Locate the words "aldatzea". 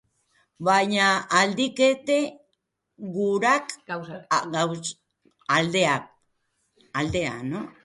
5.59-5.95